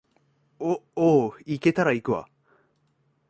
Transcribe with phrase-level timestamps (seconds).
[0.59, 2.27] お、おう、行けたら行くわ